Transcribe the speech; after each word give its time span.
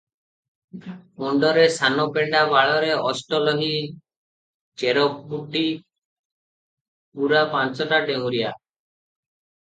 ମୁଣ୍ଡରେ 1.23 1.65
ସାନ 1.75 2.05
ପେଣ୍ଡା 2.15 2.39
ବାଳରେ 2.53 2.89
ଅଷ୍ଟଲୋହି 3.11 3.69
ଚେର 4.85 5.05
ବୁଟି 5.35 5.63
ପୂରା 7.21 7.45
ପାଞ୍ଚଟା 7.55 8.03
ଡେଉଁରିଆ। 8.11 8.51